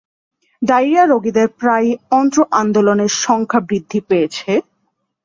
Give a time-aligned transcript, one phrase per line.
[0.61, 4.51] Diarrhoea রোগীদের প্রায়ই অন্ত্র আন্দোলনের সংখ্যা বৃদ্ধি পেয়েছে।